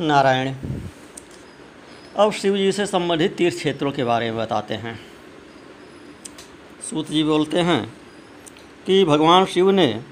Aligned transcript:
नारायण, 0.00 0.52
अब 2.16 2.32
शिव 2.32 2.56
जी 2.56 2.72
से 2.72 2.86
संबंधित 2.86 3.36
तीर्थ 3.36 3.56
क्षेत्रों 3.56 3.92
के 3.92 4.04
बारे 4.04 4.30
में 4.30 4.40
बताते 4.40 4.74
हैं। 4.74 4.98
सूत 6.90 7.10
जी 7.10 7.22
बोलते 7.24 7.60
हैं 7.60 7.94
कि 8.86 9.04
भगवान 9.04 9.44
शिव 9.44 9.70
ने 9.70 10.02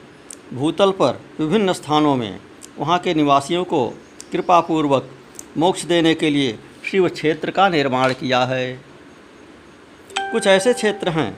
भूतल 0.55 0.91
पर 0.91 1.21
विभिन्न 1.41 1.73
स्थानों 1.73 2.17
में 2.17 2.41
वहाँ 2.79 2.99
के 2.99 3.15
निवासियों 3.15 3.65
को 3.65 3.89
कृपापूर्वक 4.33 5.11
मोक्ष 5.57 5.85
देने 5.85 6.15
के 6.15 6.31
लिए 6.31 6.59
शिव 6.91 7.09
क्षेत्र 7.09 7.51
का 7.51 7.69
निर्माण 7.69 8.13
किया 8.13 8.45
है। 8.45 8.73
कुछ 10.21 10.47
ऐसे 10.47 10.73
क्षेत्र 10.75 11.09
हैं 11.09 11.37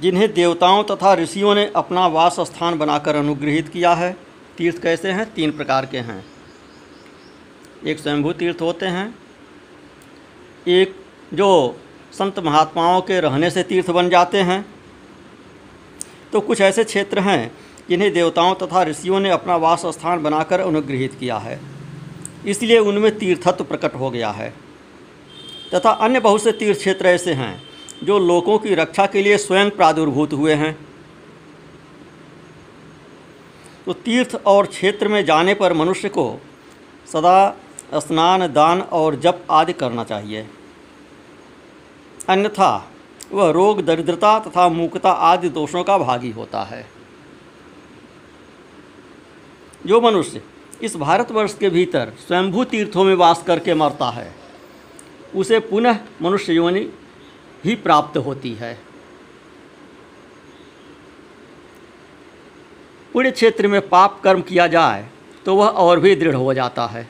जिन्हें 0.00 0.32
देवताओं 0.34 0.84
तथा 0.84 1.14
ऋषियों 1.14 1.54
ने 1.54 1.72
अपना 1.76 2.06
वास 2.06 2.40
स्थान 2.40 2.78
बनाकर 2.78 3.16
अनुग्रहित 3.16 3.68
किया 3.68 3.94
है। 3.94 4.16
तीर्थ 4.58 4.82
कैसे 4.82 5.10
हैं? 5.10 5.34
तीन 5.34 5.52
प्रकार 5.52 5.86
के 5.86 5.98
हैं। 5.98 6.31
एक 7.86 7.98
स्वयंभू 7.98 8.32
तीर्थ 8.32 8.60
होते 8.60 8.86
हैं। 8.86 9.14
एक 10.68 10.96
जो 11.34 11.76
संत 12.12 12.38
महात्माओं 12.38 13.00
के 13.00 13.20
रहने 13.20 13.50
से 13.50 13.62
तीर्थ 13.62 13.90
बन 13.90 14.08
जाते 14.08 14.38
हैं। 14.38 14.66
तो 16.32 16.40
कुछ 16.40 16.60
ऐसे 16.60 16.84
क्षेत्र 16.84 17.18
हैं, 17.18 17.52
जिन्हें 17.88 18.12
देवताओं 18.12 18.54
तथा 18.54 18.82
ऋषियों 18.82 19.20
ने 19.20 19.30
अपना 19.30 19.56
वास 19.56 19.86
स्थान 19.86 20.22
बनाकर 20.22 20.60
अनुग्रहित 20.60 21.14
किया 21.14 21.38
है। 21.38 21.60
इसलिए 22.46 22.78
उनमें 22.78 23.18
तीर्थत्व 23.18 23.64
प्रकट 23.64 23.94
हो 23.94 24.10
गया 24.10 24.30
है। 24.30 24.54
तथा 25.74 25.90
अन्य 25.90 26.20
बहुत 26.20 26.42
से 26.42 26.52
तीर्थ 26.52 26.78
क्षेत्र 26.78 27.06
ऐसे 27.06 27.32
हैं, 27.32 27.62
जो 28.04 28.18
लोगों 28.18 28.58
की 28.58 28.74
रक्षा 28.74 29.06
के 29.06 29.22
लिए 29.22 29.36
स्वयं 29.36 29.70
प्रादुर्भूत 29.70 30.32
हुए 30.32 30.54
हैं। 30.54 30.78
तो 33.86 33.92
तीर्थ 33.92 34.34
और 34.46 34.66
क्षेत्र 34.66 35.08
में 35.08 35.24
जाने 35.24 35.54
पर 35.54 35.72
मनुष्य 35.72 36.08
को 36.08 36.40
सदा 37.06 37.56
स्नान, 37.94 38.46
दान 38.52 38.80
और 38.80 39.16
जप 39.16 39.46
आदि 39.50 39.72
करना 39.72 40.04
चाहिए। 40.04 40.46
अन्यथा, 42.28 42.88
वह 43.32 43.50
रोग, 43.50 43.80
दरिद्रता 43.80 44.38
तथा 44.38 44.68
मूकता 44.68 45.10
आदि 45.10 45.48
दोषों 45.48 45.84
का 45.84 45.98
भागी 45.98 46.30
होता 46.30 46.62
है। 46.62 46.86
जो 49.86 50.00
मनुष्य 50.00 50.42
इस 50.82 50.96
भारतवर्ष 50.96 51.54
के 51.54 51.68
भीतर 51.70 52.12
स्वयंभू 52.18 52.64
तीर्थों 52.64 53.04
में 53.04 53.14
वास 53.14 53.42
करके 53.42 53.74
मरता 53.74 54.10
है, 54.10 54.34
उसे 55.34 55.58
पुनः 55.60 55.98
मनुष्य 56.22 56.52
योनि 56.52 56.88
ही 57.64 57.74
प्राप्त 57.74 58.16
होती 58.16 58.52
है। 58.54 58.78
पुण्य 63.12 63.30
क्षेत्र 63.30 63.68
में 63.68 63.80
पाप 63.88 64.20
कर्म 64.24 64.40
किया 64.40 64.66
जाए 64.66 65.08
तो 65.46 65.56
वह 65.56 65.68
और 65.68 66.00
भी 66.00 66.14
दृढ़ 66.16 66.34
हो 66.34 66.54
जाता 66.54 66.86
है। 66.86 67.08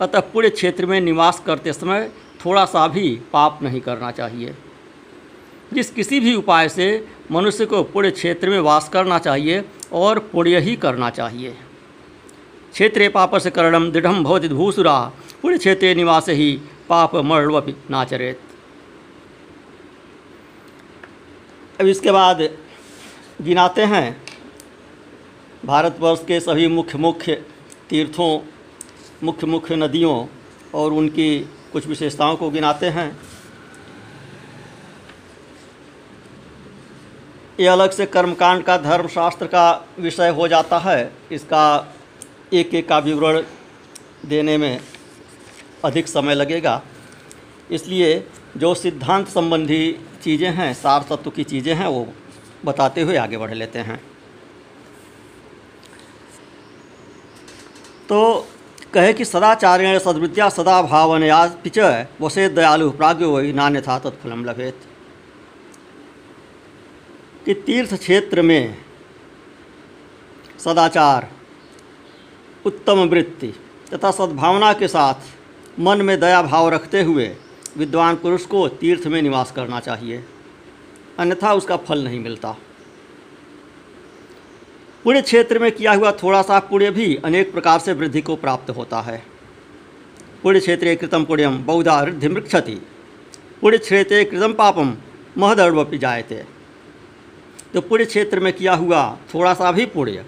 अतः 0.00 0.20
पुण्य 0.20 0.50
क्षेत्र 0.50 0.86
में 0.86 1.00
निवास 1.00 1.42
करते 1.46 1.72
समय 1.72 2.10
थोड़ा 2.44 2.64
सा 2.64 2.88
भी 2.88 3.20
पाप 3.32 3.58
नहीं 3.62 3.80
करना 3.80 4.10
चाहिए। 4.10 4.54
जिस 5.72 5.90
किसी 5.90 6.20
भी 6.20 6.34
उपाय 6.34 6.68
से 6.68 7.08
मनुष्य 7.30 7.66
को 7.66 7.82
पुण्य 7.82 8.10
क्षेत्र 8.10 8.50
में 8.50 8.60
वास 8.60 8.88
करना 8.88 9.18
चाहिए 9.18 9.64
और 9.92 10.18
पुण्य 10.18 10.60
ही 10.60 10.76
करना 10.76 11.10
चाहिए। 11.10 11.50
क्षेत्रे 12.72 13.08
पाप 13.08 13.36
से 13.36 13.50
करणम 13.50 13.90
दृढ़ 13.90 14.06
भवति 14.06 14.48
भूसुरा 14.48 15.12
पुण्य 15.42 15.58
क्षेत्रे 15.58 15.94
निवास 15.94 16.28
ही 16.28 16.60
पाप 16.88 17.16
मरणवपि 17.16 17.76
नाचरेत। 17.90 18.40
अब 21.80 21.86
इसके 21.86 22.10
बाद 22.10 22.42
गिनाते 23.42 23.82
हैं। 23.82 24.22
भारतवर्ष 25.64 26.24
के 26.24 26.40
सभी 26.40 26.66
मुख्य 26.66 26.98
मुख्य 26.98 27.44
तीर्थों 27.88 28.38
मुख्य 29.22 29.46
मुख्य 29.46 29.76
नदियों 29.76 30.26
और 30.74 30.92
उनकी 30.92 31.38
कुछ 31.72 31.86
विशेषताओं 31.86 32.36
को 32.36 32.50
गिनाते 32.50 32.86
हैं। 32.88 33.10
ये 37.60 37.66
अलग 37.66 37.90
से 37.90 38.06
कर्मकांड 38.06 38.62
का, 38.64 38.76
धर्मशास्त्र 38.78 39.46
का 39.46 39.86
विषय 39.98 40.28
हो 40.28 40.48
जाता 40.48 40.78
है। 40.78 41.12
इसका 41.32 41.94
एक 42.52 42.74
एक 42.74 42.88
का 42.88 42.98
विवरण 42.98 43.42
देने 44.26 44.56
में 44.58 44.80
अधिक 45.84 46.08
समय 46.08 46.34
लगेगा। 46.34 46.80
इसलिए 47.70 48.24
जो 48.56 48.74
सिद्धांत 48.74 49.28
संबंधी 49.28 49.92
चीज़ें 50.22 50.50
हैं, 50.50 50.72
सार 50.74 51.02
तत्व 51.10 51.30
की 51.30 51.44
चीज़ें 51.44 51.74
हैं, 51.74 51.86
वो 51.86 52.06
बताते 52.64 53.00
हुए 53.00 53.16
आगे 53.16 53.36
बढ़ 53.36 53.54
लेते 53.54 53.78
हैं। 53.78 53.96
तो 58.08 58.46
कहे 58.94 59.12
कि 59.12 59.24
सदाचार्य 59.24 59.98
सद्विद्या 59.98 60.48
सदा 60.48 60.82
भावनया 60.82 61.46
पिच 61.46 61.78
वसे 62.20 62.48
दयालु 62.48 62.90
प्राग्यो 62.90 63.30
वही 63.30 63.52
नान्य 63.52 63.80
था 63.80 63.98
तत्फलम 63.98 64.44
लभेत। 64.44 64.80
कि 67.46 67.54
तीर्थ 67.54 67.94
क्षेत्र 67.94 68.42
में 68.42 68.78
सदाचार, 70.58 71.30
उत्तम 72.66 72.98
वृत्ति 72.98 73.54
तथा 73.94 74.10
सद्भावना 74.10 74.72
के 74.72 74.88
साथ 74.88 75.14
मन 75.80 76.02
में 76.02 76.20
दया 76.20 76.42
भाव 76.42 76.68
रखते 76.68 77.02
हुए 77.02 77.36
विद्वान 77.76 78.16
पुरुष 78.16 78.46
को 78.46 78.68
तीर्थ 78.68 79.06
में 79.06 79.22
निवास 79.22 79.52
करना 79.52 79.80
चाहिए। 79.80 80.24
अन्यथा 81.18 81.54
उसका 81.54 81.76
फल 81.76 82.04
नहीं 82.04 82.20
मिलता। 82.20 82.56
पुण्य 85.04 85.22
क्षेत्र 85.22 85.58
में 85.58 85.72
किया 85.72 85.92
हुआ 85.92 86.12
थोड़ा 86.12 86.42
सा 86.42 86.58
पुण्य 86.58 86.90
भी 86.90 87.16
अनेक 87.16 87.52
प्रकार 87.52 87.78
से 87.78 87.92
वृद्धि 87.92 88.20
को 88.20 88.36
प्राप्त 88.36 88.70
होता 88.70 89.00
है। 89.00 89.22
पुण्य 90.42 90.60
क्षेत्रे 90.60 90.96
कृतम 90.96 91.24
पुण्यम 91.24 91.64
बहुधा 91.64 92.02
वृद्धि 92.02 92.28
मृक्षति। 92.28 92.80
पुण्य 93.60 93.78
क्षेत्रे 93.78 94.24
कृतम 94.24 94.52
पापम 94.52 94.96
महदर्वपि 95.38 95.98
जायते। 95.98 96.44
तो 97.74 97.80
पुण्य 97.80 98.04
क्षेत्र 98.04 98.40
में 98.40 98.52
किया 98.52 98.74
हुआ 98.74 99.18
थोड़ा 99.34 99.54
सा 99.54 99.72
भी 99.72 99.86
पुण्य 99.86 100.24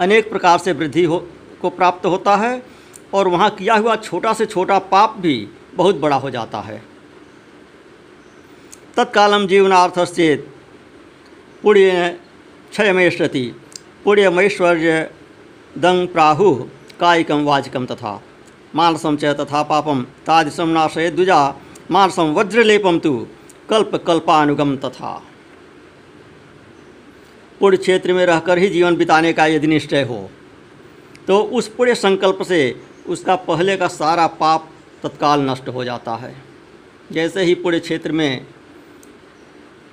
अनेक 0.00 0.30
प्रकार 0.30 0.58
से 0.58 0.72
वृद्धि 0.72 1.04
हो, 1.04 1.28
को 1.60 1.70
प्राप्त 1.70 2.06
होता 2.06 2.36
है 2.36 2.62
और 3.14 3.28
वहाँ 3.28 3.50
किया 3.50 3.74
हुआ 3.74 3.96
छोटा 3.96 4.32
से 4.32 4.46
छोटा 4.46 4.78
पाप 4.78 5.16
भी 5.18 5.48
बहुत 5.74 5.96
बड़ा 5.96 6.16
हो 6.16 6.30
जाता 6.30 6.60
है। 6.60 6.82
तत्कालम 8.96 9.46
जीवनार्थश्चेत 9.46 10.54
पुण्य 11.62 11.90
क्षय 11.90 12.18
क्षयमेष्यति 12.70 13.52
पुण्यमैश्वर्य 14.04 14.92
दंग 15.78 16.06
प्राहु 16.08 16.52
कायिकम 17.00 17.44
वाचिकम 17.44 17.84
तथा। 17.86 18.20
मानसम 18.74 19.16
च 19.16 19.34
तथा 19.40 19.62
पापम 19.62 20.02
तादृशम 20.26 20.68
नाशय 20.68 21.10
द्विजा। 21.10 21.38
मानसम 21.90 22.32
वज्रलेपम 22.34 22.98
तो 22.98 23.12
कल्प 23.70 23.94
कल्पानुगम 24.06 24.76
तथा। 24.76 25.12
पुण्य 27.60 27.76
क्षेत्र 27.76 28.12
में 28.12 28.24
रहकर 28.26 28.58
ही 28.58 28.68
जीवन 28.68 28.96
बिताने 28.96 29.32
का 29.32 29.46
यदि 29.46 29.66
निश्चय 29.66 30.02
हो 30.02 30.28
तो 31.26 31.38
उस 31.52 31.68
पुण्य 31.68 31.94
संकल्प 31.94 32.42
से 32.42 32.62
उसका 33.08 33.36
पहले 33.46 33.76
का 33.76 33.88
सारा 33.88 34.26
पाप 34.36 34.68
तत्काल 35.02 35.50
नष्ट 35.50 35.68
हो 35.68 35.84
जाता 35.84 36.14
है। 36.16 36.34
जैसे 37.12 37.42
ही 37.42 37.54
पुण्य 37.54 37.80
क्षेत्र 37.80 38.12
में 38.12 38.46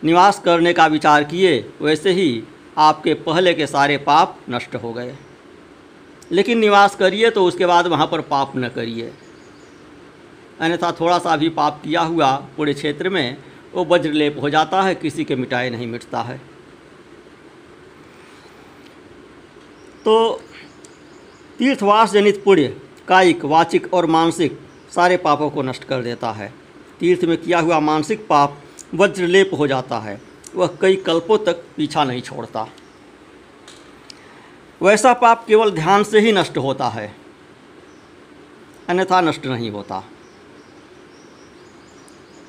निवास 0.03 0.39
करने 0.39 0.73
का 0.73 0.85
विचार 0.87 1.23
किए, 1.23 1.59
वैसे 1.81 2.11
ही 2.11 2.43
आपके 2.79 3.13
पहले 3.13 3.53
के 3.53 3.67
सारे 3.67 3.97
पाप 3.97 4.37
नष्ट 4.49 4.75
हो 4.75 4.93
गए। 4.93 5.15
लेकिन 6.31 6.57
निवास 6.57 6.95
करिए 6.95 7.29
तो 7.29 7.45
उसके 7.45 7.65
बाद 7.65 7.87
वहाँ 7.87 8.07
पर 8.07 8.21
पाप 8.21 8.53
न 8.55 8.67
करिए। 8.67 9.11
अन्यथा 10.59 10.91
थोड़ा 10.91 11.17
सा 11.19 11.35
भी 11.35 11.49
पाप 11.49 11.81
किया 11.83 12.01
हुआ 12.01 12.31
पूरे 12.57 12.73
क्षेत्र 12.73 13.09
में, 13.09 13.37
वो 13.75 13.85
वज्रलेप 13.85 14.37
हो 14.41 14.49
जाता 14.49 14.81
है, 14.81 14.95
किसी 14.95 15.23
के 15.23 15.35
मिटाए 15.35 15.69
नहीं 15.69 15.87
मिटता 15.87 16.21
है। 16.21 16.37
तो 20.05 20.41
तीर्थवास 21.59 22.11
जनित 22.11 22.43
पुण्य, 22.43 22.75
कायिक, 23.07 23.45
वाचिक 23.45 23.93
और 23.93 24.05
मानसिक 24.05 24.59
सारे 24.95 25.17
पापों 25.17 25.49
को 25.49 25.61
नष्ट 25.61 25.83
कर 25.83 26.01
देता 26.01 26.31
है। 26.31 26.53
तीर्थ 26.99 27.23
में 27.23 27.37
किया 27.37 27.59
हुआ 27.59 27.79
मानसिक 27.79 28.27
पाप 28.27 28.61
वज्रलेप 28.95 29.51
हो 29.59 29.67
जाता 29.67 29.99
है। 29.99 30.28
वह 30.55 30.77
कई 30.81 30.95
कल्पों 30.95 31.37
तक 31.37 31.53
पीछा 31.53 32.03
नहीं 32.03 32.21
छोड़ता। 32.21 32.67
वैसा 34.81 35.13
पाप 35.13 35.45
केवल 35.47 35.71
ध्यान 35.71 36.03
से 36.03 36.19
ही 36.19 36.31
नष्ट 36.31 36.57
होता 36.57 36.87
है। 36.87 37.15
अन्यथा 38.89 39.21
नष्ट 39.21 39.45
नहीं 39.45 39.71
होता। 39.71 39.99
ध्यान 39.99 40.17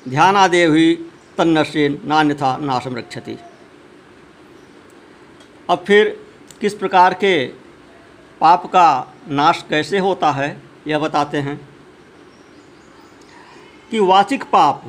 ध्यानादे 0.09 0.65
हुई 0.65 1.09
तन्नशे 1.37 1.99
नान्यथा 2.05 2.57
नाशम 2.57 2.95
रक्षति। 2.95 3.37
अब 5.69 5.83
फिर 5.87 6.25
किस 6.61 6.73
प्रकार 6.73 7.13
के 7.13 7.51
पाप 8.41 8.65
का 8.65 9.13
नाश 9.29 9.65
कैसे 9.69 9.99
होता 9.99 10.31
है, 10.31 10.61
यह 10.87 10.99
बताते 10.99 11.37
हैं। 11.37 11.69
कि 13.91 13.99
वाचिक 13.99 14.43
पाप 14.43 14.83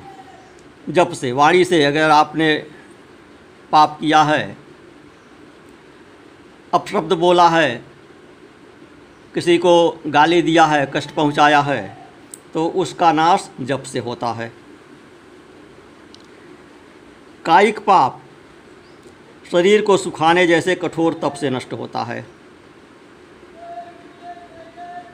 जब 0.89 1.13
से, 1.13 1.33
वाणी 1.33 1.65
से 1.65 1.85
अगर 1.85 2.11
आपने 2.11 2.67
पाप 3.73 3.97
किया 4.01 4.23
है, 4.23 4.57
अपशब्द 6.73 7.13
बोला 7.15 7.49
है, 7.49 7.85
किसी 9.35 9.57
को 9.59 10.01
गाली 10.09 10.41
दिया 10.43 10.65
है, 10.67 10.91
कष्ट 10.95 11.11
पहुँचाया 11.11 11.61
है 11.63 11.97
तो 12.55 12.67
उसका 12.77 13.13
नाश 13.13 13.49
जप 13.61 13.83
से 13.83 13.99
होता 14.01 14.33
है। 14.33 14.53
कायिक 17.45 17.79
पाप 17.81 18.21
शरीर 19.45 19.83
को 19.83 19.97
सुखाने 19.97 20.47
जैसे 20.47 20.75
कठोर 20.75 21.19
तप 21.23 21.35
से 21.35 21.51
नष्ट 21.51 21.73
होता 21.73 22.03
है। 22.05 22.21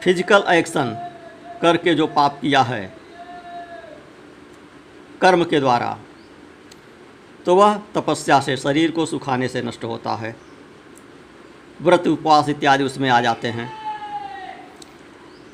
फ़िज़िकल 0.02 0.44
एक्शन 0.48 0.96
करके 1.62 1.94
जो 1.94 2.06
पाप 2.08 2.38
किया 2.40 2.62
है, 2.62 2.82
कर्म 5.20 5.44
के 5.44 5.60
द्वारा 5.60 5.96
तो 7.48 7.54
वह 7.54 7.80
तपस्या 7.94 8.40
से, 8.40 8.56
शरीर 8.56 8.90
को 8.90 9.06
सुखाने 9.06 9.48
से 9.48 9.62
नष्ट 9.62 9.84
होता 9.84 10.14
है। 10.14 10.36
व्रत, 11.82 12.06
उपवास 12.06 12.48
इत्यादि 12.48 12.84
उसमें 12.84 13.10
आ 13.10 13.20
जाते 13.20 13.48
हैं। 13.48 13.72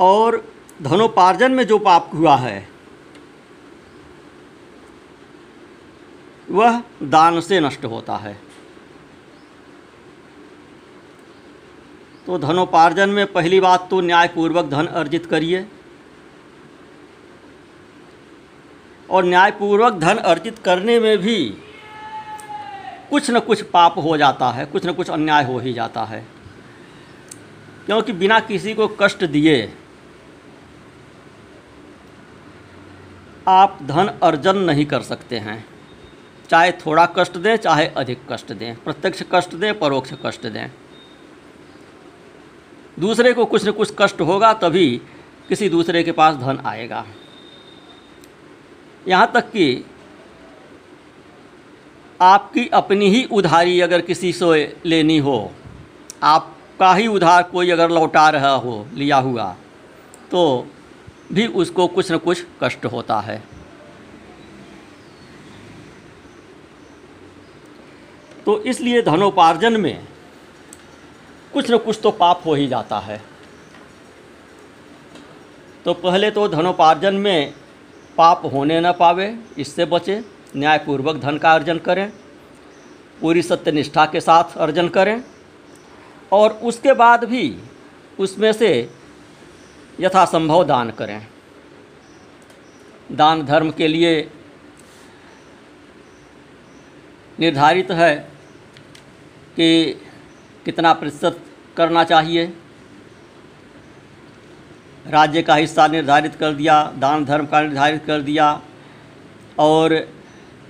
और 0.00 0.54
धनोपार्जन 0.82 1.52
में 1.52 1.66
जो 1.66 1.78
पाप 1.78 2.10
हुआ 2.14 2.36
है, 2.36 2.68
वह 6.50 6.82
दान 7.02 7.40
से 7.40 7.60
नष्ट 7.60 7.84
होता 7.84 8.16
है। 8.16 8.40
तो 12.26 12.38
धनोपार्जन 12.38 13.08
में 13.08 13.32
पहली 13.32 13.60
बात 13.60 13.90
तो 13.90 14.00
न्यायपूर्वक 14.00 14.64
धन 14.64 14.86
अर्जित 14.86 15.26
करिए। 15.26 15.66
और 19.10 19.24
न्यायपूर्वक 19.24 19.92
धन 19.92 20.16
अर्जित 20.16 20.58
करने 20.58 21.00
में 21.00 21.18
भी 21.18 21.58
कुछ 23.14 23.30
न 23.30 23.40
कुछ 23.40 23.62
पाप 23.62 23.98
हो 23.98 24.16
जाता 24.16 24.50
है, 24.50 24.66
कुछ 24.66 24.86
न 24.86 24.92
कुछ 24.92 25.10
अन्याय 25.10 25.44
हो 25.44 25.58
ही 25.58 25.72
जाता 25.72 26.04
है। 26.04 26.26
क्योंकि 27.86 28.12
बिना 28.12 28.40
किसी 28.40 28.74
को 28.74 28.88
कष्ट 28.88 29.24
दिए 29.24 29.72
आप 33.48 33.78
धन 33.82 34.06
अर्जन 34.22 34.56
नहीं 34.56 34.86
कर 34.86 35.02
सकते 35.02 35.38
हैं। 35.38 35.66
चाहे 36.50 36.72
थोड़ा 36.72 37.06
कष्ट 37.06 37.36
दें, 37.36 37.56
चाहे 37.56 37.86
अधिक 37.86 38.20
कष्ट 38.32 38.52
दें, 38.52 38.76
प्रत्यक्ष 38.76 39.22
कष्ट 39.32 39.54
दें, 39.54 39.78
परोक्ष 39.78 40.12
कष्ट 40.26 40.46
दें। 40.46 40.70
दूसरे 42.98 43.32
को 43.32 43.44
कुछ 43.44 43.68
न 43.68 43.70
कुछ 43.70 43.94
कष्ट 43.98 44.20
होगा, 44.20 44.52
तभी 44.52 45.02
किसी 45.48 45.68
दूसरे 45.68 46.02
के 46.02 46.12
पास 46.12 46.34
धन 46.34 46.62
आएगा। 46.66 47.06
यहाँ 49.08 49.30
तक 49.34 49.50
कि 49.50 49.84
आपकी 52.20 52.66
अपनी 52.68 53.08
ही 53.08 53.24
उधारी 53.32 53.80
अगर 53.80 54.00
किसी 54.00 54.32
से 54.32 54.76
लेनी 54.86 55.18
हो, 55.18 55.50
आपका 56.22 56.94
ही 56.94 57.06
उधार 57.06 57.42
कोई 57.42 57.70
अगर 57.70 57.90
लौटा 57.90 58.28
रहा 58.30 58.54
हो, 58.54 58.86
लिया 58.94 59.16
हुआ 59.18 59.54
तो 60.30 60.66
भी 61.32 61.46
उसको 61.46 61.86
कुछ 61.88 62.12
न 62.12 62.18
कुछ 62.18 62.44
कष्ट 62.62 62.84
होता 62.86 63.18
है। 63.20 63.42
तो 68.46 68.58
इसलिए 68.62 69.02
धनोपार्जन 69.02 69.80
में 69.80 70.06
कुछ 71.52 71.70
न 71.70 71.78
कुछ 71.78 71.98
तो 72.02 72.10
पाप 72.10 72.42
हो 72.46 72.54
ही 72.54 72.66
जाता 72.66 72.98
है। 72.98 73.20
तो 75.84 75.94
पहले 75.94 76.30
तो 76.30 76.46
धनोपार्जन 76.48 77.14
में 77.14 77.54
पाप 78.16 78.42
होने 78.52 78.80
न 78.80 78.92
पावे, 78.92 79.34
इससे 79.58 79.84
बचे। 79.84 80.22
न्यायपूर्वक 80.56 81.16
धन 81.16 81.38
का 81.38 81.52
अर्जन 81.52 81.78
करें, 81.78 82.10
पूरी 83.20 83.42
सत्यनिष्ठा 83.42 84.04
के 84.06 84.20
साथ 84.20 84.56
अर्जन 84.56 84.88
करें, 84.88 85.22
और 86.32 86.50
उसके 86.62 86.92
बाद 86.92 87.24
भी 87.24 87.56
उसमें 88.18 88.52
से 88.52 88.90
यथासंभव 90.00 90.64
दान 90.64 90.90
करें। 90.90 91.26
दान 93.12 93.44
धर्म 93.46 93.70
के 93.70 93.88
लिए 93.88 94.30
निर्धारित 97.40 97.90
है 97.90 98.14
कि 99.56 100.00
कितना 100.64 100.92
प्रतिशत 100.92 101.40
करना 101.76 102.04
चाहिए। 102.04 102.44
राज्य 105.06 105.42
का 105.42 105.54
हिस्सा 105.54 105.86
निर्धारित 105.86 106.34
कर 106.34 106.52
दिया, 106.52 106.82
दान 106.98 107.24
धर्म 107.24 107.46
का 107.46 107.60
निर्धारित 107.62 108.04
कर 108.04 108.20
दिया, 108.20 108.60
और 109.58 109.94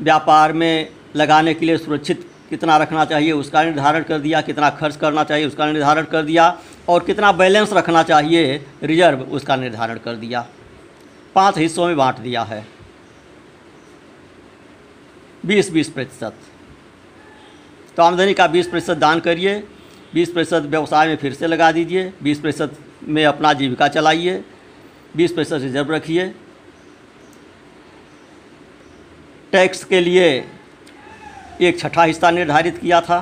व्यापार 0.00 0.52
में 0.52 0.88
लगाने 1.16 1.54
के 1.54 1.66
लिए 1.66 1.78
सुरक्षित 1.78 2.30
कितना 2.50 2.76
रखना 2.76 3.04
चाहिए, 3.04 3.32
उसका 3.32 3.64
निर्धारण 3.64 4.02
कर 4.02 4.18
दिया, 4.18 4.40
कितना 4.40 4.70
खर्च 4.70 4.96
करना 4.96 5.24
चाहिए, 5.24 5.46
उसका 5.46 5.66
निर्धारण 5.66 6.02
कर 6.02 6.22
दिया, 6.22 6.58
और 6.88 7.04
कितना 7.04 7.32
बैलेंस 7.32 7.72
रखना 7.72 8.02
चाहिए, 8.02 8.66
रिज़र्व 8.82 9.20
उसका 9.20 9.56
निर्धारण 9.56 9.98
कर 9.98 10.14
दिया। 10.14 10.46
पाँच 11.34 11.58
हिस्सों 11.58 11.86
में 11.86 11.96
बांट 11.96 12.18
दिया 12.18 12.42
है। 12.42 12.66
बीस 15.46 15.72
बीस 15.72 15.88
प्रतिशत। 15.88 16.34
तो 17.96 18.02
आमदनी 18.02 18.34
का 18.34 18.46
बीस 18.46 18.66
प्रतिशत 18.66 18.96
दान 18.96 19.20
करिए, 19.20 19.64
बीस 20.14 20.30
प्रतिशत 20.30 20.62
व्यवसाय 20.62 21.06
में 21.06 21.16
फिर 21.16 21.34
से 21.34 21.46
लगा 21.46 21.72
दीजिए, 21.72 22.12
बीस 22.22 22.40
प्रतिशत 22.40 22.78
में 23.02 23.24
अपना 23.24 23.52
जीविका 23.52 23.88
चलाइए, 23.88 24.44
बीस 25.16 25.32
प्रतिशत 25.32 25.62
रिज़र्व 25.62 25.94
रखिए 25.94 26.34
टैक्स 29.54 29.84
के 29.84 30.00
लिए 30.00 30.28
एक 31.60 31.78
छठा 31.78 32.02
हिस्सा 32.02 32.30
निर्धारित 32.30 32.78
किया 32.78 33.00
था। 33.00 33.18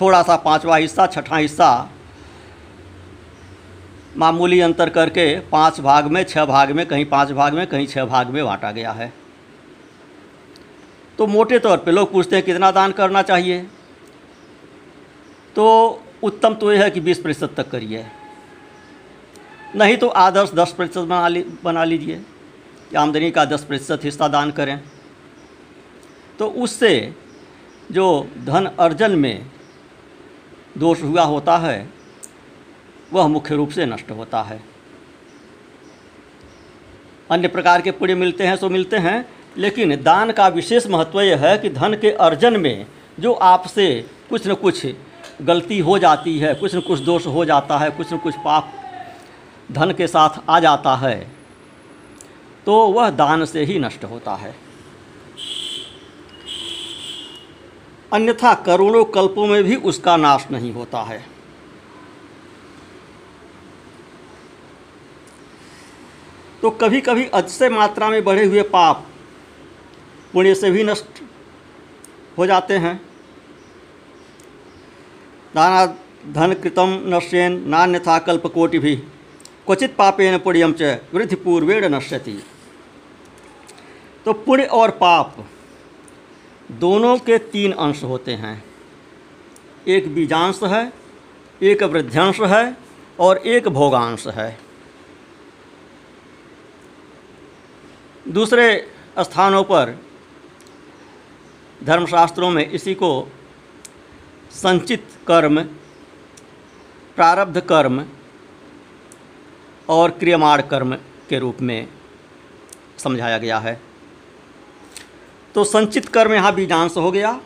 थोड़ा 0.00 0.22
सा 0.22 0.36
पांचवा 0.36 0.76
हिस्सा, 0.76 1.06
छठा 1.06 1.36
हिस्सा 1.36 1.90
मामूली 4.16 4.60
अंतर 4.60 4.90
करके 4.90 5.40
पाँच 5.40 5.80
भाग 5.80 6.06
में 6.06 6.22
छः 6.24 6.44
भाग 6.44 6.70
में, 6.70 6.86
कहीं 6.86 7.04
पाँच 7.04 7.32
भाग 7.32 7.54
में, 7.54 7.66
कहीं 7.66 7.86
छः 7.86 8.04
भाग 8.04 8.30
में 8.30 8.44
बांटा 8.44 8.70
गया 8.72 8.92
है। 8.92 9.12
तो 11.18 11.26
मोटे 11.26 11.58
तौर 11.58 11.76
पे 11.78 11.90
लोग 11.90 12.12
पूछते 12.12 12.36
हैं, 12.36 12.44
कितना 12.44 12.70
दान 12.70 12.92
करना 12.92 13.22
चाहिए? 13.22 13.60
तो 15.56 16.02
उत्तम 16.22 16.54
तो 16.54 16.72
यह 16.72 16.82
है 16.82 16.90
कि 16.90 17.00
बीस 17.00 17.18
प्रतिशत 17.18 17.54
तक 17.56 17.70
करिए। 17.70 18.06
नहीं 19.76 19.96
तो 19.96 20.08
आदर्श 20.08 20.54
दस 20.54 20.72
प्रतिशत 20.72 21.00
बना 21.00 21.28
ली, 21.28 21.46
बना 21.64 21.84
लीजिए। 21.84 22.22
आमदनी 22.96 23.30
का 23.30 23.44
दस 23.44 23.64
प्रतिशत 23.64 24.04
हिस्सा 24.04 24.28
दान 24.28 24.50
करें। 24.50 24.80
तो 26.38 26.46
उससे 26.46 27.14
जो 27.92 28.06
धन 28.44 28.66
अर्जन 28.80 29.12
में 29.12 29.46
दोष 30.78 31.02
हुआ 31.02 31.22
होता 31.22 31.56
है, 31.58 31.88
वह 33.12 33.26
मुख्य 33.28 33.54
रूप 33.54 33.70
से 33.70 33.86
नष्ट 33.86 34.10
होता 34.10 34.42
है। 34.42 34.60
अन्य 37.30 37.48
प्रकार 37.48 37.80
के 37.82 37.90
पुण्य 37.90 38.14
मिलते 38.14 38.46
हैं, 38.46 38.56
सो 38.56 38.68
मिलते 38.68 38.96
हैं, 38.96 39.24
लेकिन 39.56 40.02
दान 40.02 40.32
का 40.32 40.48
विशेष 40.48 40.86
महत्व 40.86 41.20
यह 41.20 41.46
है 41.46 41.56
कि 41.58 41.70
धन 41.70 41.94
के 41.94 42.10
अर्जन 42.10 42.60
में 42.60 42.86
जो 43.20 43.32
आपसे 43.32 43.86
कुछ 44.30 44.46
न 44.48 44.54
कुछ 44.54 44.86
गलती 45.42 45.78
हो 45.78 45.98
जाती 45.98 46.38
है, 46.38 46.54
कुछ 46.54 46.74
न 46.74 46.80
कुछ 46.80 47.00
दोष 47.00 47.26
हो 47.26 47.44
जाता 47.44 47.78
है, 47.78 47.90
कुछ 47.90 48.12
न 48.12 48.16
कुछ 48.16 48.34
पाप 48.44 48.72
धन 49.72 49.92
के 49.92 50.06
साथ 50.06 50.40
आ 50.48 50.58
जाता 50.60 50.94
है 50.96 51.16
तो 52.66 52.76
वह 52.88 53.10
दान 53.10 53.44
से 53.44 53.64
ही 53.64 53.78
नष्ट 53.78 54.04
होता 54.04 54.34
है। 54.34 54.54
अन्यथा 58.14 58.54
करोड़ों 58.54 59.04
कल्पों 59.04 59.46
में 59.46 59.62
भी 59.64 59.76
उसका 59.76 60.16
नाश 60.16 60.46
नहीं 60.50 60.72
होता 60.72 61.02
है। 61.02 61.24
तो 66.62 66.70
कभी 66.70 67.00
कभी 67.00 67.24
अतिशय 67.24 67.68
मात्रा 67.68 68.08
में 68.08 68.22
बढ़े 68.24 68.44
हुए 68.44 68.62
पाप 68.68 69.06
पुण्य 70.32 70.54
से 70.54 70.70
भी 70.70 70.84
नष्ट 70.84 71.22
हो 72.38 72.46
जाते 72.46 72.76
हैं। 72.76 72.96
दाना 75.54 75.86
धन 76.32 76.54
कृतम 76.54 77.02
नश्यन, 77.06 77.62
नान्यथा 77.68 78.18
कल्पकोटि 78.18 78.78
भी। 78.78 78.94
क्वचित 79.66 79.96
पापेन 79.96 80.38
पुण्यम 80.38 80.72
च 80.72 80.98
वृद्धि 81.14 81.36
पूर्वेण 81.36 81.84
नश्यति। 81.94 82.42
तो 84.24 84.32
पुण्य 84.32 84.64
और 84.64 84.90
पाप 84.90 85.36
दोनों 86.72 87.18
के 87.18 87.38
तीन 87.38 87.72
अंश 87.72 88.02
होते 88.02 88.32
हैं। 88.32 88.64
एक 89.88 90.14
बीजांश 90.14 90.62
है, 90.62 90.92
एक 91.62 91.82
वृद्धांश 91.82 92.40
है 92.40 92.76
और 93.20 93.36
एक 93.36 93.68
भोगांश 93.68 94.26
है। 94.26 94.58
दूसरे 98.28 98.90
स्थानों 99.18 99.64
पर 99.64 99.98
धर्मशास्त्रों 101.84 102.50
में 102.50 102.70
इसी 102.70 102.94
को 102.94 103.32
संचित 104.50 105.08
कर्म, 105.28 105.62
प्रारब्ध 107.16 107.60
कर्म 107.60 108.04
और 109.88 110.10
क्रियमाण 110.10 110.62
कर्म 110.62 110.94
के 111.28 111.38
रूप 111.38 111.60
में 111.60 111.88
समझाया 112.98 113.38
गया 113.38 113.58
है। 113.58 113.80
तो 115.54 115.64
संचित 115.64 116.08
कर्म 116.08 116.32
यहाँ 116.32 116.54
बीजांश 116.54 116.96
हो 116.96 117.10
गया। 117.10 117.40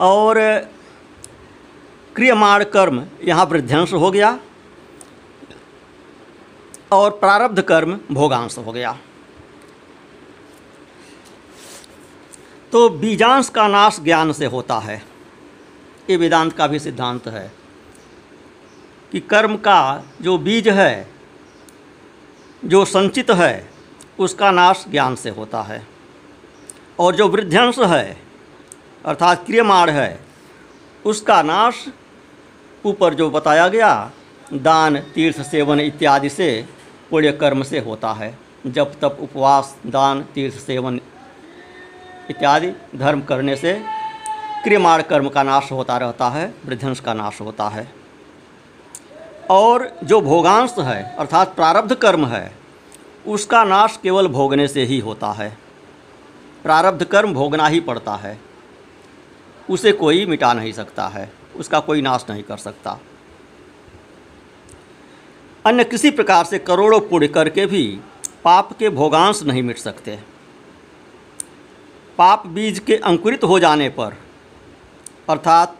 और 0.00 0.38
क्रियमाण 2.16 2.64
कर्म 2.64 3.06
यहाँ 3.24 3.44
वृद्धांश 3.44 3.92
हो 3.92 4.10
गया। 4.10 4.38
और 6.92 7.10
प्रारब्ध 7.10 7.62
कर्म 7.62 7.98
भोगांश 8.12 8.58
हो 8.58 8.72
गया। 8.72 8.98
तो 12.72 12.88
बीजांश 12.88 13.48
का 13.48 13.68
नाश 13.68 14.00
ज्ञान 14.00 14.32
से 14.32 14.46
होता 14.46 14.78
है। 14.78 15.02
ये 16.10 16.16
वेदांत 16.16 16.52
का 16.52 16.66
भी 16.66 16.78
सिद्धांत 16.78 17.26
है 17.26 17.52
कि 19.12 19.20
कर्म 19.20 19.56
का 19.56 20.04
जो 20.20 20.38
बीज 20.38 20.68
है, 20.68 21.10
जो 22.64 22.84
संचित 22.84 23.30
है, 23.30 23.70
उसका 24.18 24.50
नाश 24.50 24.84
ज्ञान 24.90 25.14
से 25.14 25.30
होता 25.30 25.62
है। 25.62 25.99
और 27.00 27.14
जो 27.14 27.28
वृद्धांश 27.28 27.78
है, 27.78 28.16
अर्थात 29.06 29.46
क्रियमाण 29.46 29.90
है, 29.90 30.20
उसका 31.06 31.42
नाश 31.42 31.86
ऊपर 32.86 33.14
जो 33.14 33.30
बताया 33.30 33.68
गया, 33.68 34.10
दान, 34.52 34.98
तीर्थ, 34.98 35.42
सेवन 35.42 35.80
इत्यादि 35.80 36.28
से 36.28 36.66
पुण्य 37.10 37.32
कर्म 37.32 37.62
से 37.62 37.78
होता 37.78 38.12
है। 38.12 38.38
जब 38.66 39.00
तब 39.00 39.18
उपवास, 39.20 39.76
दान, 39.86 40.22
तीर्थ, 40.22 40.54
सेवन 40.54 41.00
इत्यादि 42.30 42.72
धर्म 42.96 43.20
करने 43.20 43.56
से 43.56 43.82
क्रियमाण 44.64 45.02
कर्म 45.02 45.28
का 45.28 45.42
नाश 45.42 45.72
होता 45.72 45.96
रहता 45.96 46.28
है, 46.28 46.54
वृद्धंश 46.66 47.00
का 47.00 47.14
नाश 47.14 47.40
होता 47.40 47.68
है। 47.68 47.92
और 49.50 49.98
जो 50.04 50.20
भोगांश 50.20 50.74
है, 50.78 51.16
अर्थात 51.16 51.54
प्रारब्ध 51.54 51.94
कर्म 51.94 52.26
है, 52.26 52.54
उसका 53.26 53.64
नाश 53.64 53.98
केवल 54.02 54.28
भोगने 54.28 54.68
से 54.68 54.84
ही 54.84 54.98
होता 54.98 55.32
है। 55.32 55.69
प्रारब्ध 56.62 57.04
कर्म 57.04 57.34
भोगना 57.34 57.66
ही 57.66 57.80
पड़ता 57.80 58.14
है। 58.14 58.38
उसे 59.70 59.92
कोई 59.92 60.26
मिटा 60.26 60.52
नहीं 60.52 60.72
सकता 60.72 61.06
है। 61.08 61.32
उसका 61.56 61.80
कोई 61.80 62.02
नाश 62.02 62.26
नहीं 62.30 62.42
कर 62.42 62.56
सकता। 62.56 62.98
अन्य 65.66 65.84
किसी 65.84 66.10
प्रकार 66.10 66.44
से 66.44 66.58
करोड़ों 66.58 67.00
पुण्य 67.00 67.28
करके 67.28 67.66
भी 67.66 68.00
पाप 68.44 68.72
के 68.72 68.90
भोगांश 68.90 69.42
नहीं 69.42 69.62
मिट 69.62 69.78
सकते। 69.78 70.18
पाप 72.18 72.46
बीज 72.46 72.78
के 72.78 72.96
अंकुरित 72.96 73.44
हो 73.44 73.58
जाने 73.58 73.88
पर, 73.88 74.16
अर्थात 75.28 75.76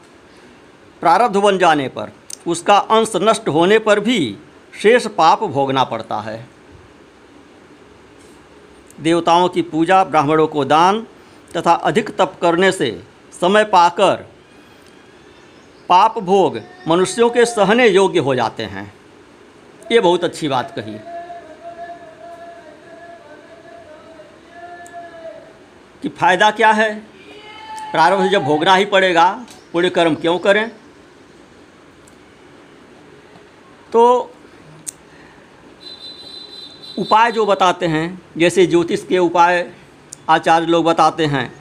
प्रारब्ध 1.01 1.37
बन 1.37 1.59
जाने 1.59 1.89
पर, 1.89 2.13
उसका 2.47 2.77
अंश 2.77 3.13
नष्ट 3.17 3.49
होने 3.49 3.79
पर 3.79 4.01
भी 4.01 4.37
शेष 4.83 5.07
पाप 5.07 5.45
भोगना 5.45 5.85
पड़ता 5.85 6.17
है। 6.17 6.60
देवताओं 9.01 9.49
की 9.49 9.63
पूजा 9.63 10.05
ब्राह्मणों 10.05 10.47
को 10.49 10.65
दान 10.65 11.07
तथा 11.57 11.73
अधिक 11.73 12.17
तप 12.17 12.39
करने 12.43 12.73
से 12.73 13.03
समय 13.41 13.65
पाकर 13.65 14.17
पाप 15.89 16.19
भोग 16.19 16.61
मनुष्यों 16.89 17.31
के 17.31 17.45
सहने 17.45 17.89
योग्य 17.89 18.19
हो 18.19 18.35
जाते 18.35 18.63
हैं। 18.63 18.95
ये 19.93 20.01
बहुत 20.01 20.25
अच्छी 20.25 20.49
बात 20.49 20.75
कही। 20.79 20.97
कि 26.03 26.09
फ़ायदा 26.09 26.51
क्या 26.51 26.71
है? 26.71 26.95
प्रारंभ 27.93 28.23
से 28.23 28.29
जब 28.29 28.45
भोगना 28.45 28.75
ही 28.75 28.85
पड़ेगा 28.85 29.45
पुण्य 29.73 29.91
कर्म 29.91 30.15
क्यों 30.15 30.39
करें? 30.39 30.71
तो 33.93 34.31
उपाय 36.99 37.31
जो 37.33 37.45
बताते 37.47 37.87
हैं, 37.87 38.21
जैसे 38.39 38.67
ज्योतिष 38.67 39.05
के 39.05 39.19
उपाय 39.19 39.67
आचार्य 40.29 40.67
लोग 40.67 40.85
बताते 40.85 41.27
हैं, 41.27 41.53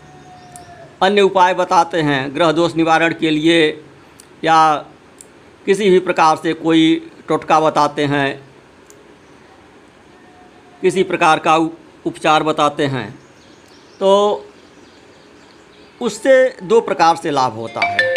अन्य 1.01 1.21
उपाय 1.21 1.53
बताते 1.53 2.01
हैं, 2.01 2.36
ग्रह 2.36 2.51
दोष 2.51 2.75
निवारण 2.75 3.13
के 3.13 3.29
लिए 3.29 3.69
या 4.43 4.75
किसी 5.65 5.89
भी 5.89 6.00
प्रकार 6.00 6.36
से 6.36 6.53
कोई 6.55 7.12
टोटका 7.27 7.59
बताते 7.59 8.05
हैं, 8.05 8.41
किसी 10.81 11.03
प्रकार 11.03 11.39
का 11.39 11.55
उपचार 12.05 12.43
बताते 12.43 12.86
हैं 12.88 13.09
तो 14.00 14.12
उससे 16.01 16.33
दो 16.63 16.79
प्रकार 16.81 17.15
से 17.15 17.31
लाभ 17.31 17.53
होता 17.53 17.86
है। 17.86 18.13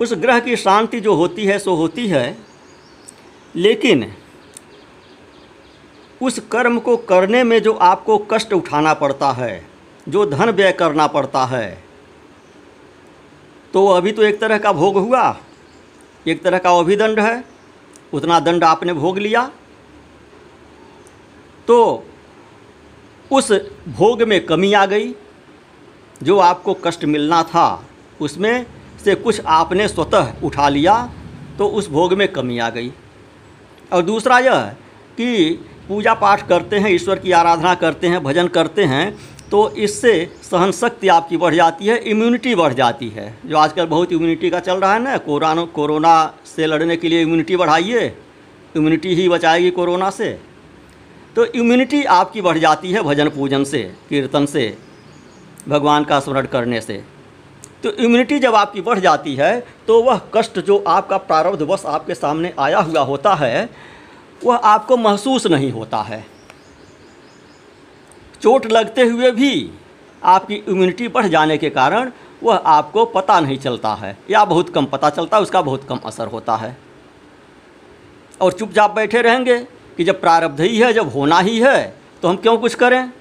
उस 0.00 0.12
ग्रह 0.14 0.38
की 0.40 0.56
शांति 0.56 1.00
जो 1.00 1.14
होती 1.14 1.44
है, 1.44 1.58
सो 1.58 1.74
होती 1.74 2.06
है 2.08 2.36
लेकिन 3.54 4.12
उस 6.22 6.38
कर्म 6.52 6.78
को 6.78 6.96
करने 6.96 7.42
में 7.44 7.60
जो 7.62 7.72
आपको 7.72 8.18
कष्ट 8.30 8.52
उठाना 8.52 8.94
पड़ता 8.94 9.30
है, 9.32 9.66
जो 10.08 10.24
धन 10.26 10.50
व्यय 10.50 10.72
करना 10.72 11.06
पड़ता 11.06 11.44
है 11.44 11.82
तो 13.74 13.86
अभी 13.86 14.12
तो 14.12 14.22
एक 14.22 14.40
तरह 14.40 14.58
का 14.58 14.72
भोग 14.72 14.96
हुआ। 14.96 15.36
एक 16.26 16.42
तरह 16.42 16.58
का 16.58 16.70
अभिदंड 16.70 17.20
है। 17.20 17.44
उतना 18.12 18.38
दंड 18.40 18.64
आपने 18.64 18.92
भोग 18.92 19.18
लिया। 19.18 19.50
तो 21.68 22.04
उस 23.30 23.50
भोग 23.88 24.22
में 24.22 24.44
कमी 24.46 24.72
आ 24.72 24.84
गई। 24.86 25.14
जो 26.22 26.38
आपको 26.38 26.74
कष्ट 26.76 27.04
मिलना 27.04 27.42
था, 27.42 27.84
उसमें 28.20 28.66
से 29.04 29.14
कुछ 29.14 29.40
आपने 29.46 29.88
स्वतः 29.88 30.32
उठा 30.44 30.68
लिया 30.68 30.96
तो 31.58 31.68
उस 31.68 31.88
भोग 31.90 32.12
में 32.12 32.26
कमी 32.28 32.58
आ 32.58 32.70
गई। 32.70 32.92
और 33.92 34.02
दूसरा 34.02 34.38
यह 34.38 34.64
कि 35.18 35.50
पूजा 35.88 36.14
पाठ 36.14 36.46
करते 36.48 36.78
हैं, 36.78 36.90
ईश्वर 36.90 37.18
की 37.18 37.32
आराधना 37.32 37.74
करते 37.76 38.06
हैं, 38.06 38.22
भजन 38.22 38.48
करते 38.48 38.84
हैं 38.84 39.16
तो 39.50 39.68
इससे 39.78 40.12
सहन 40.42 40.72
शक्ति 40.72 41.08
आपकी 41.08 41.36
बढ़ 41.36 41.54
जाती 41.54 41.86
है 41.86 41.96
इम्यूनिटी 42.06 42.54
बढ़ 42.54 42.72
जाती 42.74 43.08
है। 43.08 43.32
जो 43.46 43.56
आजकल 43.56 43.86
बहुत 43.86 44.12
इम्यूनिटी 44.12 44.50
का 44.50 44.60
चल 44.60 44.80
रहा 44.80 44.92
है 44.92 45.02
ना, 45.02 45.16
कोरोना 45.18 45.64
कोरोना 45.64 46.34
से 46.46 46.66
लड़ने 46.66 46.96
के 46.96 47.08
लिए 47.08 47.22
इम्यूनिटी 47.22 47.56
बढ़ाइए 47.56 48.06
इम्यूनिटी 48.74 49.14
ही 49.14 49.28
बचाएगी 49.28 49.70
कोरोना 49.70 50.10
से। 50.10 50.30
तो 51.36 51.44
इम्यूनिटी 51.46 52.02
आपकी 52.04 52.40
बढ़ 52.40 52.58
जाती 52.58 52.92
है 52.92 53.02
भजन 53.02 53.28
पूजन 53.28 53.64
से, 53.64 53.82
कीर्तन 54.08 54.46
से, 54.46 54.76
भगवान 55.68 56.04
का 56.04 56.20
स्मरण 56.20 56.46
करने 56.46 56.80
से। 56.80 57.02
तो 57.84 57.90
इम्यूनिटी 57.90 58.38
जब 58.38 58.54
आपकी 58.54 58.80
बढ़ 58.80 58.98
जाती 58.98 59.34
है 59.34 59.58
तो 59.86 60.00
वह 60.02 60.20
कष्ट 60.34 60.58
जो 60.60 60.82
आपका 60.88 61.16
प्रारब्ध 61.18 61.62
बस 61.62 61.84
आपके 61.86 62.14
सामने 62.14 62.52
आया 62.58 62.78
हुआ 62.78 63.00
होता 63.02 63.34
है, 63.34 63.68
वह 64.42 64.56
आपको 64.56 64.96
महसूस 64.96 65.46
नहीं 65.46 65.70
होता 65.72 66.00
है। 66.02 66.24
चोट 68.42 68.66
लगते 68.66 69.04
हुए 69.04 69.30
भी 69.30 69.70
आपकी 70.22 70.54
इम्यूनिटी 70.56 71.08
बढ़ 71.08 71.26
जाने 71.26 71.58
के 71.58 71.70
कारण 71.70 72.10
वह 72.42 72.56
आपको 72.56 73.04
पता 73.06 73.38
नहीं 73.40 73.58
चलता 73.58 73.94
है, 73.94 74.16
या 74.30 74.44
बहुत 74.44 74.68
कम 74.70 74.86
पता 74.86 75.10
चलता 75.10 75.36
है, 75.36 75.42
उसका 75.42 75.62
बहुत 75.62 75.84
कम 75.84 76.00
असर 76.04 76.26
होता 76.26 76.56
है। 76.56 76.76
और 78.40 78.52
चुपचाप 78.52 78.90
बैठे 78.90 79.22
रहेंगे 79.22 79.58
कि 79.96 80.04
जब 80.04 80.20
प्रारब्ध 80.20 80.60
ही 80.60 80.78
है, 80.78 80.92
जब 80.92 81.12
होना 81.12 81.38
ही 81.38 81.58
है 81.58 81.94
तो 82.22 82.28
हम 82.28 82.36
क्यों 82.36 82.56
कुछ 82.58 82.74
करें? 82.74 83.12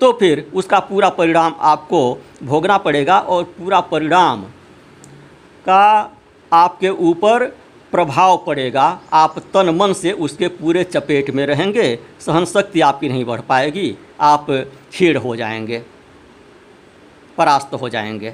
तो 0.00 0.12
फिर 0.12 0.50
उसका 0.54 0.78
पूरा 0.80 1.08
परिणाम 1.08 1.54
आपको 1.60 2.18
भोगना 2.42 2.76
पड़ेगा 2.78 3.18
और 3.18 3.44
पूरा 3.58 3.80
परिणाम 3.80 4.42
का 5.64 6.16
आपके 6.52 6.88
ऊपर 6.88 7.44
प्रभाव 7.92 8.36
पड़ेगा। 8.46 9.00
आप 9.12 9.38
तन 9.54 9.70
मन 9.70 9.92
से 9.92 10.12
उसके 10.12 10.48
पूरे 10.48 10.84
चपेट 10.84 11.30
में 11.30 11.44
रहेंगे, 11.46 11.98
सहन 12.20 12.44
शक्ति 12.44 12.80
आपकी 12.80 13.08
नहीं 13.08 13.24
बढ़ 13.24 13.40
पाएगी, 13.40 13.96
आप 14.20 14.46
क्षीण 14.50 15.16
हो 15.16 15.34
जाएँगे, 15.36 15.82
परास्त 17.38 17.74
हो 17.74 17.88
जाएँगे। 17.88 18.30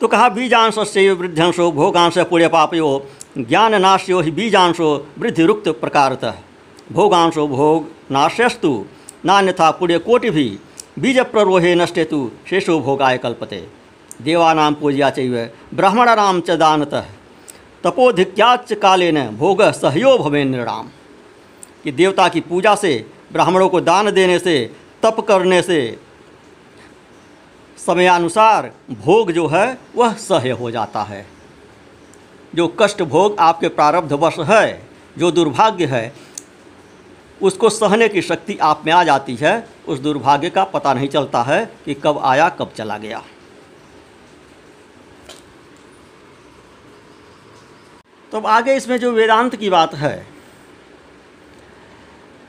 तो 0.00 0.08
कहा, 0.08 0.28
बीजांश 0.28 0.78
से 0.88 1.10
वृद्धांशो 1.10 1.70
भोगांश 1.72 2.18
पुण्य 2.20 2.48
पापयो, 2.48 3.06
ज्ञान 3.38 3.74
नाश्यो 3.74 4.20
ही 4.20 4.30
बीजांशो 4.30 5.06
वृद्धि 5.18 5.44
रुक्त 5.44 5.68
प्रकारतः। 5.68 6.34
भोगांशो 6.92 7.46
भोग 7.48 7.88
नाश्यस्तु। 8.10 8.84
नान्यथा 9.26 9.70
पुण्य 9.70 9.98
कोटि 9.98 10.30
भी 10.30 10.58
बीज 10.98 11.18
प्ररोहे 11.18 11.74
नष्टे 11.74 12.04
तो 12.04 12.32
शेषो 12.50 12.80
भोगाय 12.80 13.18
कल्पते। 13.18 13.66
देवानां 14.22 14.74
पूज्या 14.74 15.10
चैव 15.10 15.50
ब्राह्मणानां 15.74 16.40
च 16.40 16.50
दानतः। 16.50 17.04
तपोधिक्याच 17.84 18.72
काले 18.72 19.12
न 19.12 19.28
भोग 19.28 19.62
सहयो 19.62 20.18
भवे 20.18 20.44
निराम। 20.44 20.88
कि 21.84 21.92
देवता 21.92 22.28
की 22.28 22.40
पूजा 22.40 22.74
से, 22.74 23.06
ब्राह्मणों 23.32 23.68
को 23.68 23.80
दान 23.80 24.10
देने 24.10 24.38
से, 24.38 24.72
तप 25.02 25.20
करने 25.20 25.62
से 25.62 25.98
समयानुसार 27.86 28.72
भोग 28.90 29.32
जो 29.32 29.46
है, 29.46 29.78
वह 29.96 30.12
सह्य 30.12 30.50
हो 30.50 30.70
जाता 30.70 31.02
है। 31.02 31.26
जो 32.54 32.68
कष्ट 32.68 33.02
भोग 33.02 33.36
आपके 33.38 33.68
प्रारब्ध 33.68 34.12
वश 34.12 34.38
है, 34.38 34.82
जो 35.18 35.30
दुर्भाग्य 35.30 35.86
है 35.86 36.25
उसको 37.40 37.68
सहने 37.70 38.08
की 38.08 38.22
शक्ति 38.22 38.56
आप 38.62 38.82
में 38.86 38.92
आ 38.92 39.02
जाती 39.04 39.34
है, 39.36 39.68
उस 39.88 39.98
दुर्भाग्य 39.98 40.50
का 40.50 40.64
पता 40.64 40.94
नहीं 40.94 41.08
चलता 41.08 41.42
है 41.42 41.64
कि 41.84 41.94
कब 41.94 42.18
आया, 42.24 42.48
कब 42.50 42.72
चला 42.76 42.98
गया। 42.98 43.22
तो 48.32 48.40
आगे 48.40 48.74
इसमें 48.74 48.98
जो 48.98 49.10
वेदांत 49.12 49.56
की 49.56 49.70
बात 49.70 49.94
है, 49.94 50.26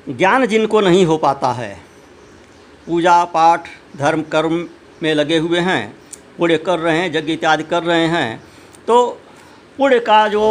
ज्ञान 0.10 0.46
जिनको 0.46 0.82
नहीं 0.82 1.06
हो 1.06 1.18
पाता 1.18 1.52
है, 1.52 1.74
पूजा, 2.88 3.24
पाठ, 3.26 3.68
धर्म, 3.98 4.22
कर्म 4.22 4.68
में 5.04 5.14
लगे 5.14 5.38
हुए 5.38 5.60
हैं 5.60 5.96
पुण्य 6.38 6.58
कर 6.58 6.80
रहे 6.80 6.98
हैं, 6.98 7.12
यज्ञ 7.16 7.34
इत्यादि 7.34 7.64
कर 7.64 7.84
रहे 7.84 8.08
हैं 8.08 8.44
तो 8.88 9.06
पुण्य 9.78 10.00
का 10.00 10.28
जो 10.28 10.46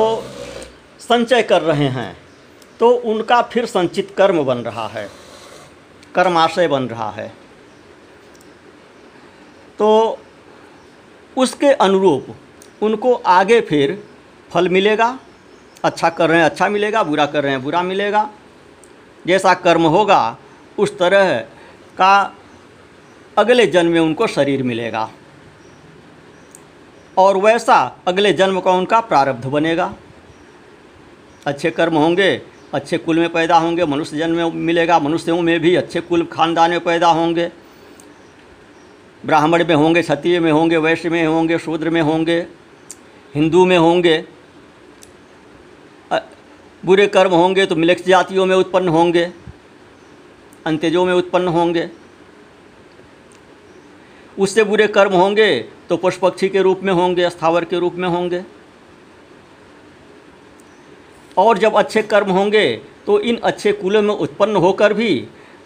संचय 1.01 1.43
कर 1.43 1.63
रहे 1.63 1.89
हैं 1.89 2.26
तो 2.81 2.91
उनका 2.91 3.43
फिर 3.43 3.67
संचित 3.67 4.15
कर्म 4.17 4.45
बन 4.45 4.59
रहा 4.59 4.89
है। 4.89 5.09
कर्माशय 6.15 6.69
बन 6.69 6.83
रहा 6.83 7.11
है। 7.11 7.33
तो 9.79 10.19
उसके 11.39 11.67
अनुरूप 11.67 12.27
उनको 12.83 13.15
आगे 13.15 13.61
फिर 13.61 14.09
फल 14.51 14.69
मिलेगा। 14.69 15.19
अच्छा 15.85 16.09
कर 16.11 16.29
रहे 16.29 16.39
हैं 16.39 16.45
अच्छा 16.45 16.69
मिलेगा, 16.69 17.03
बुरा 17.03 17.27
कर 17.27 17.43
रहे 17.43 17.53
हैं, 17.53 17.63
बुरा 17.63 17.83
मिलेगा। 17.83 18.31
जैसा 19.27 19.55
कर्म 19.55 19.83
होगा, 19.83 20.37
उस 20.79 20.99
तरह 20.99 21.39
का 21.99 22.35
अगले 23.39 23.67
जन्म 23.67 23.93
में 23.93 24.01
उनको 24.01 24.27
शरीर 24.27 24.63
मिलेगा। 24.63 25.11
और 27.19 27.37
वैसा 27.37 27.97
अगले 28.09 28.33
जन्म 28.33 28.61
का 28.61 28.71
उनका 28.71 29.01
प्रारब्ध 29.01 29.47
बनेगा। 29.47 29.95
अच्छे 31.47 31.71
कर्म 31.71 31.97
होंगे 31.97 32.43
अच्छे 32.75 32.99
कुल 32.99 33.19
में 33.19 33.29
पैदा 33.33 33.57
होंगे, 33.57 33.85
मनुष्य 33.85 34.19
जन्म 34.19 34.37
में 34.37 34.53
मिलेगा, 34.63 34.99
मनुष्यों 34.99 35.41
में 35.43 35.59
भी 35.61 35.75
अच्छे 35.77 36.01
कुल 36.01 36.25
खानदान 36.25 36.71
में 36.71 36.81
पैदा 36.81 37.09
होंगे। 37.09 37.51
ब्राह्मण 39.25 39.65
में 39.65 39.75
होंगे, 39.75 40.03
क्षत्रिय 40.03 40.41
में 40.41 40.51
होंगे, 40.53 40.77
वैश्य 40.77 41.11
में 41.11 41.27
होंगे, 41.27 41.59
शूद्र 41.59 41.91
में 41.91 42.01
होंगे, 42.03 42.39
हिंदू 43.35 43.65
में 43.67 43.79
होंगे 43.79 44.25
बुरे 46.83 47.07
कर्म 47.07 47.31
होंगे 47.31 47.65
तो 47.67 47.77
मिलक्ष 47.77 48.05
जातियों 48.07 48.45
में 48.47 48.55
उत्पन्न 48.57 48.89
होंगे 48.89 49.25
अंत्यजों 50.67 51.05
में 51.05 51.13
उत्पन्न 51.15 51.49
होंगे। 51.49 51.89
उससे 54.39 54.65
बुरे 54.65 54.87
कर्म 54.89 55.13
होंगे 55.13 55.49
तो 55.89 55.97
पशु 55.97 56.21
पक्षी 56.21 56.49
के 56.49 56.63
रूप 56.63 56.81
में 56.83 56.93
होंगे, 56.93 57.31
स्थावर 57.31 57.65
के 57.65 57.79
रूप 57.79 57.95
में 57.95 58.09
होंगे। 58.09 58.43
और 61.37 61.59
जब 61.59 61.75
अच्छे 61.75 62.03
कर्म 62.03 62.31
होंगे 62.31 62.67
तो 63.07 63.19
इन 63.21 63.37
अच्छे 63.45 63.73
कुलों 63.73 64.03
में 64.03 64.15
उत्पन्न 64.15 64.57
होकर 64.57 64.93
भी 64.93 65.09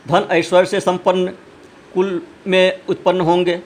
धन 0.08 0.26
ऐश्वर्य 0.30 0.66
से 0.66 0.80
संपन्न 0.80 1.32
कुल 1.94 2.20
में 2.46 2.80
उत्पन्न 2.88 3.20
होंगे। 3.20 3.60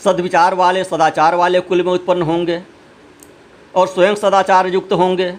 सद्विचार 0.00 0.54
वाले, 0.54 0.84
सदाचार 0.84 1.34
वाले 1.34 1.60
कुल 1.60 1.82
में 1.82 1.92
उत्पन्न 1.92 2.22
होंगे 2.22 2.60
और 3.74 3.86
स्वयं 3.86 4.14
सदाचार 4.14 4.66
युक्त 4.66 4.92
होंगे। 4.92 5.32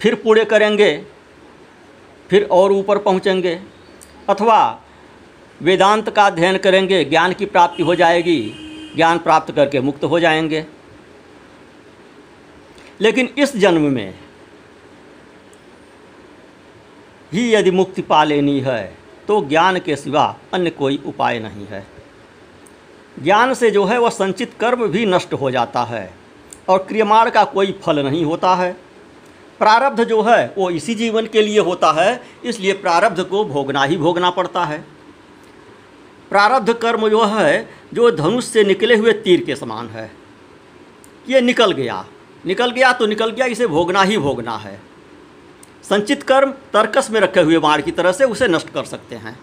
फिर 0.00 0.14
पूरे 0.14 0.44
करेंगे, 0.44 0.96
फिर 2.30 2.48
और 2.50 2.72
ऊपर 2.72 2.98
पहुँचेंगे 2.98 3.58
अथवा 4.28 4.80
वेदांत 5.60 6.08
का 6.10 6.26
अध्ययन 6.26 6.56
करेंगे, 6.56 7.04
ज्ञान 7.04 7.32
की 7.32 7.46
प्राप्ति 7.46 7.82
हो 7.82 7.94
जाएगी, 7.94 8.40
ज्ञान 8.96 9.18
प्राप्त 9.18 9.52
करके 9.52 9.80
मुक्त 9.80 10.04
हो 10.04 10.20
जाएँगे। 10.20 10.64
लेकिन 13.02 13.28
इस 13.38 13.56
जन्म 13.56 13.82
में 13.92 14.14
ही 17.32 17.54
यदि 17.54 17.70
मुक्ति 17.70 18.02
पा 18.02 18.24
लेनी 18.24 18.60
है 18.60 18.82
तो 19.28 19.40
ज्ञान 19.44 19.78
के 19.78 19.96
सिवा 19.96 20.24
अन्य 20.54 20.70
कोई 20.70 21.02
उपाय 21.06 21.38
नहीं 21.38 21.66
है। 21.66 21.86
ज्ञान 23.22 23.54
से 23.54 23.70
जो 23.70 23.84
है 23.84 23.98
वह 23.98 24.10
संचित 24.10 24.54
कर्म 24.60 24.86
भी 24.86 25.06
नष्ट 25.06 25.32
हो 25.32 25.50
जाता 25.50 25.82
है 25.82 26.14
और 26.68 26.78
क्रियमाण 26.78 27.30
का 27.30 27.44
कोई 27.44 27.72
फल 27.82 27.98
नहीं 27.98 28.24
होता 28.24 28.54
है। 28.54 28.72
प्रारब्ध 29.58 30.04
जो 30.04 30.22
है, 30.22 30.54
वो 30.58 30.70
इसी 30.70 30.94
जीवन 30.94 31.26
के 31.26 31.42
लिए 31.42 31.58
होता 31.58 31.92
है, 31.92 32.22
इसलिए 32.44 32.72
प्रारब्ध 32.72 33.22
को 33.24 33.44
भोगना 33.44 33.84
ही 33.84 33.96
भोगना 33.96 34.30
पड़ता 34.30 34.64
है। 34.64 34.78
प्रारब्ध 36.30 36.72
कर्म 36.72 37.08
जो 37.08 37.24
है, 37.24 37.68
जो 37.94 38.10
धनुष 38.10 38.44
से 38.44 38.64
निकले 38.64 38.96
हुए 38.96 39.12
तीर 39.12 39.44
के 39.44 39.56
समान 39.56 39.88
है। 39.88 40.10
ये 41.28 41.40
निकल 41.40 41.72
गया। 41.72 42.04
निकल 42.46 42.70
गया 42.70 42.92
तो 42.92 43.06
निकल 43.06 43.30
गया, 43.30 43.46
इसे 43.46 43.66
भोगना 43.66 44.02
ही 44.02 44.18
भोगना 44.18 44.56
है। 44.56 44.80
संचित 45.82 46.22
कर्म 46.22 46.50
तर्कस 46.72 47.10
में 47.10 47.20
रखे 47.20 47.40
हुए 47.40 47.58
बाढ़ 47.58 47.80
की 47.80 47.90
तरह 47.90 48.12
से 48.12 48.24
उसे 48.24 48.48
नष्ट 48.48 48.70
कर 48.70 48.84
सकते 48.84 49.16
हैं। 49.16 49.38